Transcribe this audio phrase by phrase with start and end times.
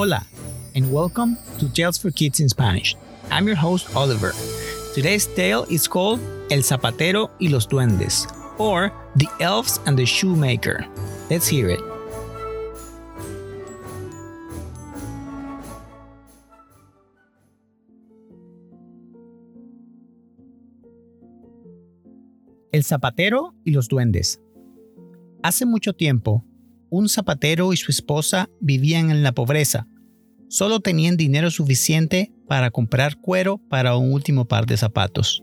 [0.00, 0.24] Hola,
[0.74, 2.96] and welcome to Tales for Kids in Spanish.
[3.30, 4.32] I'm your host, Oliver.
[4.94, 6.20] Today's tale is called
[6.50, 8.26] El Zapatero y los Duendes,
[8.56, 10.86] or The Elves and the Shoemaker.
[11.28, 11.80] Let's hear it.
[22.72, 24.40] El zapatero y los duendes.
[25.42, 26.42] Hace mucho tiempo,
[26.90, 29.86] un zapatero y su esposa vivían en la pobreza.
[30.48, 35.42] Solo tenían dinero suficiente para comprar cuero para un último par de zapatos.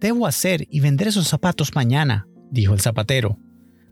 [0.00, 3.38] Debo hacer y vender esos zapatos mañana, dijo el zapatero.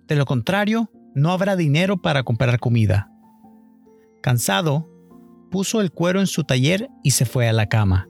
[0.06, 3.10] De lo contrario, no habrá dinero para comprar comida.
[4.22, 4.88] Cansado,
[5.50, 8.08] puso el cuero en su taller y se fue a la cama.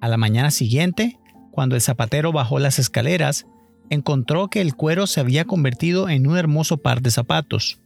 [0.00, 1.18] A la mañana siguiente,
[1.52, 3.46] cuando el zapatero bajó las escaleras,
[3.90, 7.80] encontró que el cuero se había convertido en un hermoso par de zapatos.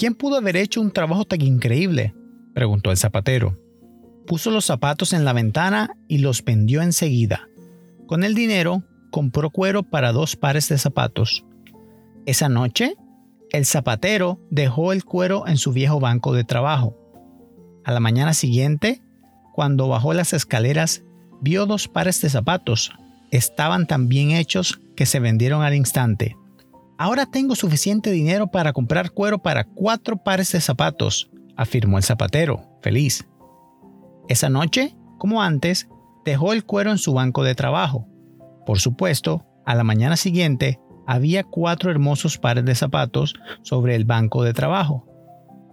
[0.00, 2.14] ¿Quién pudo haber hecho un trabajo tan increíble?
[2.54, 3.54] preguntó el zapatero.
[4.26, 7.50] Puso los zapatos en la ventana y los vendió enseguida.
[8.06, 11.44] Con el dinero, compró cuero para dos pares de zapatos.
[12.24, 12.94] Esa noche,
[13.52, 16.96] el zapatero dejó el cuero en su viejo banco de trabajo.
[17.84, 19.02] A la mañana siguiente,
[19.52, 21.02] cuando bajó las escaleras,
[21.42, 22.90] vio dos pares de zapatos.
[23.32, 26.38] Estaban tan bien hechos que se vendieron al instante.
[27.00, 32.78] Ahora tengo suficiente dinero para comprar cuero para cuatro pares de zapatos, afirmó el zapatero,
[32.82, 33.26] feliz.
[34.28, 35.88] Esa noche, como antes,
[36.26, 38.06] dejó el cuero en su banco de trabajo.
[38.66, 44.44] Por supuesto, a la mañana siguiente había cuatro hermosos pares de zapatos sobre el banco
[44.44, 45.06] de trabajo.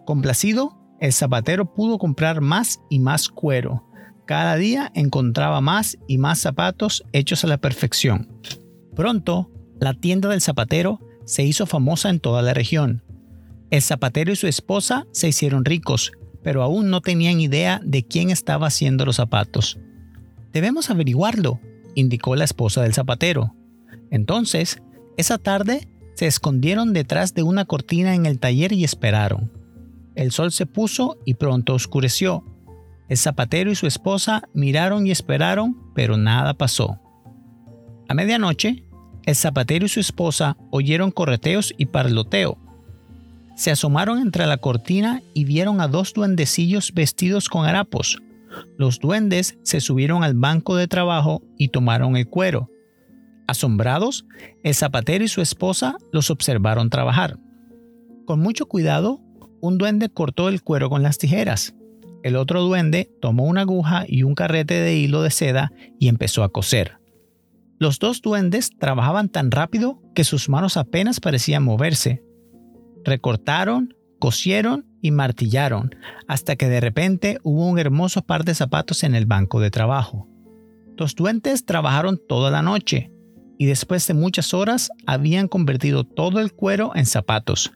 [0.06, 3.86] Complacido, el zapatero pudo comprar más y más cuero.
[4.26, 8.30] Cada día encontraba más y más zapatos hechos a la perfección.
[8.96, 13.04] Pronto, la tienda del zapatero se hizo famosa en toda la región.
[13.70, 18.30] El zapatero y su esposa se hicieron ricos, pero aún no tenían idea de quién
[18.30, 19.78] estaba haciendo los zapatos.
[20.54, 21.60] Debemos averiguarlo,
[21.94, 23.54] indicó la esposa del zapatero.
[24.10, 24.82] Entonces,
[25.18, 29.52] esa tarde, se escondieron detrás de una cortina en el taller y esperaron.
[30.16, 32.44] El sol se puso y pronto oscureció.
[33.10, 37.00] El zapatero y su esposa miraron y esperaron, pero nada pasó.
[38.08, 38.87] A medianoche,
[39.28, 42.58] el zapatero y su esposa oyeron correteos y parloteo.
[43.58, 48.20] Se asomaron entre la cortina y vieron a dos duendecillos vestidos con harapos.
[48.78, 52.70] Los duendes se subieron al banco de trabajo y tomaron el cuero.
[53.48, 54.26] Asombrados,
[54.64, 57.38] el zapatero y su esposa los observaron trabajar.
[58.26, 59.20] Con mucho cuidado,
[59.60, 61.76] un duende cortó el cuero con las tijeras.
[62.24, 66.44] El otro duende tomó una aguja y un carrete de hilo de seda y empezó
[66.44, 66.98] a coser.
[67.80, 72.24] Los dos duendes trabajaban tan rápido que sus manos apenas parecían moverse.
[73.06, 75.96] Recortaron, cosieron y martillaron,
[76.28, 80.28] hasta que de repente hubo un hermoso par de zapatos en el banco de trabajo.
[80.98, 83.12] Los duendes trabajaron toda la noche,
[83.60, 87.72] y después de muchas horas habían convertido todo el cuero en zapatos.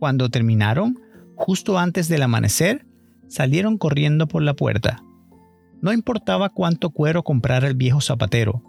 [0.00, 0.98] Cuando terminaron,
[1.36, 2.84] justo antes del amanecer,
[3.28, 5.04] salieron corriendo por la puerta.
[5.80, 8.62] No importaba cuánto cuero comprara el viejo zapatero,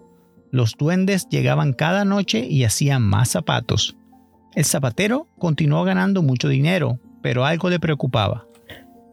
[0.52, 3.96] los duendes llegaban cada noche y hacían más zapatos.
[4.54, 8.46] El zapatero continuó ganando mucho dinero, pero algo le preocupaba.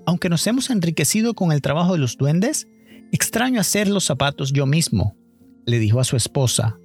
[0.05, 2.67] Aunque nos hemos enriquecido con el trabajo de los duendes,
[3.13, 5.17] extraño hacer los zapatos yo mismo,
[5.65, 6.79] le dijo a su esposa.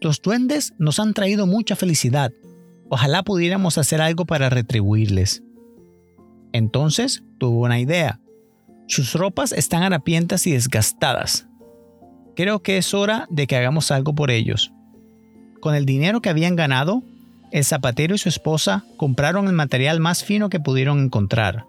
[0.00, 2.32] Los duendes nos han traído mucha felicidad.
[2.88, 5.42] Ojalá pudiéramos hacer algo para retribuirles.
[6.52, 8.20] Entonces tuvo una idea.
[8.86, 11.48] Sus ropas están harapientas y desgastadas.
[12.34, 14.72] Creo que es hora de que hagamos algo por ellos.
[15.60, 17.02] Con el dinero que habían ganado,
[17.52, 21.66] el zapatero y su esposa compraron el material más fino que pudieron encontrar.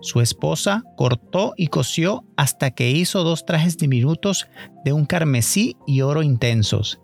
[0.00, 4.48] Su esposa cortó y cosió hasta que hizo dos trajes diminutos
[4.84, 7.00] de un carmesí y oro intensos,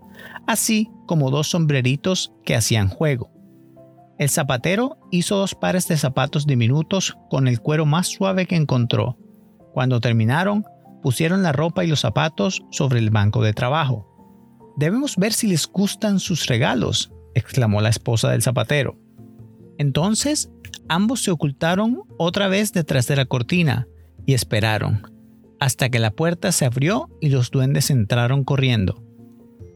[0.46, 3.30] así como dos sombreritos que hacían juego.
[4.18, 9.16] El zapatero hizo dos pares de zapatos diminutos con el cuero más suave que encontró.
[9.72, 10.64] Cuando terminaron,
[11.02, 14.08] pusieron la ropa y los zapatos sobre el banco de trabajo.
[14.76, 18.96] Debemos ver si les gustan sus regalos, exclamó la esposa del zapatero.
[19.76, 20.50] Entonces,
[20.88, 23.88] ambos se ocultaron otra vez detrás de la cortina
[24.24, 25.02] y esperaron,
[25.60, 29.02] hasta que la puerta se abrió y los duendes entraron corriendo.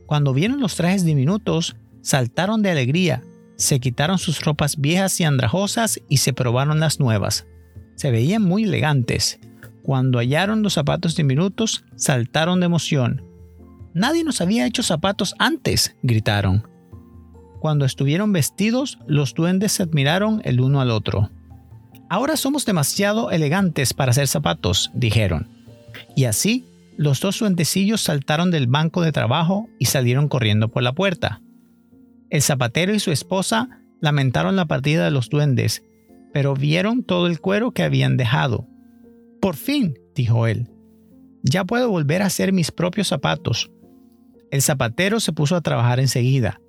[0.06, 3.22] Cuando vieron los trajes diminutos, saltaron de alegría,
[3.56, 7.46] se quitaron sus ropas viejas y andrajosas y se probaron las nuevas.
[7.96, 9.40] Se veían muy elegantes
[9.86, 13.22] cuando hallaron los zapatos diminutos, saltaron de emoción.
[13.94, 16.66] Nadie nos había hecho zapatos antes, gritaron.
[17.60, 21.30] Cuando estuvieron vestidos, los duendes se admiraron el uno al otro.
[22.10, 25.48] Ahora somos demasiado elegantes para hacer zapatos, dijeron.
[26.16, 26.64] Y así,
[26.96, 31.42] los dos duendecillos saltaron del banco de trabajo y salieron corriendo por la puerta.
[32.28, 33.68] El zapatero y su esposa
[34.00, 35.84] lamentaron la partida de los duendes,
[36.32, 38.66] pero vieron todo el cuero que habían dejado.
[39.46, 40.68] Por fin, dijo él,
[41.44, 43.70] ya puedo volver a hacer mis propios zapatos.
[44.50, 46.60] El zapatero se puso a trabajar enseguida.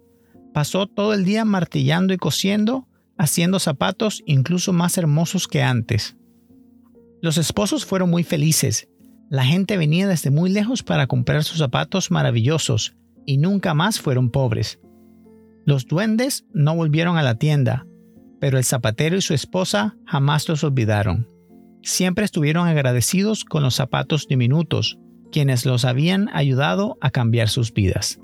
[0.54, 2.88] Pasó todo el día martillando y cosiendo,
[3.18, 6.18] haciendo zapatos incluso más hermosos que antes.
[7.20, 8.88] Los esposos fueron muy felices.
[9.28, 12.96] La gente venía desde muy lejos para comprar sus zapatos maravillosos
[13.26, 14.80] y nunca más fueron pobres.
[15.66, 17.88] Los duendes no volvieron a la tienda,
[18.40, 21.37] pero el zapatero y su esposa jamás los olvidaron.
[21.88, 25.00] Siempre estuvieron agradecidos con los zapatos diminutos,
[25.32, 28.20] quienes los habían ayudado a cambiar sus vidas.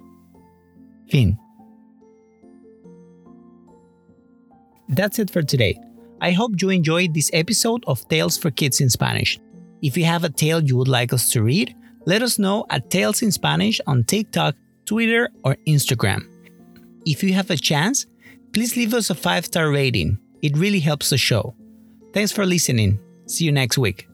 [1.07, 1.39] Fin.
[4.89, 5.79] That's it for today.
[6.19, 9.39] I hope you enjoyed this episode of Tales for Kids in Spanish.
[9.81, 11.73] If you have a tale you would like us to read,
[12.05, 14.55] let us know at Tales in Spanish on TikTok,
[14.85, 16.27] Twitter, or Instagram.
[17.05, 18.07] If you have a chance,
[18.51, 20.17] please leave us a five star rating.
[20.41, 21.55] It really helps the show.
[22.11, 22.99] Thanks for listening.
[23.33, 24.07] See you next week.